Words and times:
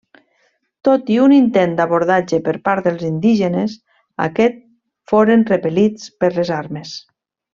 Tot 0.87 1.09
i 1.15 1.17
un 1.25 1.33
intent 1.35 1.75
d'abordatge 1.79 2.39
per 2.47 2.55
part 2.69 2.89
dels 2.89 3.05
indígenes, 3.11 3.77
aquest 4.27 4.59
foren 5.13 5.47
repel·lits 5.53 6.09
per 6.25 6.35
les 6.41 6.55
armes. 6.63 6.97